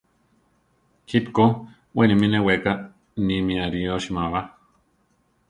Jipe 1.07 1.29
ko 1.35 1.45
we 1.95 2.03
nimí 2.09 2.27
neweká 2.33 2.71
nimí 3.25 3.53
ariósima 3.67 4.23
ba. 4.33 4.41